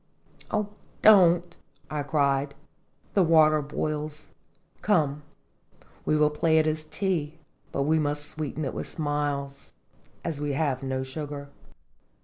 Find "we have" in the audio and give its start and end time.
10.41-10.81